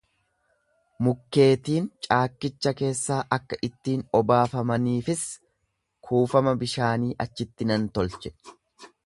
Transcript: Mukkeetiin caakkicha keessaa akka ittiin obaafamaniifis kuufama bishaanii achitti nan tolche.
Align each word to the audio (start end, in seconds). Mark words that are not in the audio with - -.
Mukkeetiin 1.07 1.83
caakkicha 2.05 2.73
keessaa 2.79 3.19
akka 3.37 3.59
ittiin 3.69 4.01
obaafamaniifis 4.21 5.27
kuufama 6.09 6.57
bishaanii 6.65 7.15
achitti 7.29 7.71
nan 7.75 7.89
tolche. 8.01 8.35